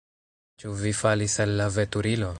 Ĉu 0.63 0.73
vi 0.79 0.95
falis 1.01 1.37
el 1.47 1.55
la 1.63 1.71
veturilo? 1.77 2.29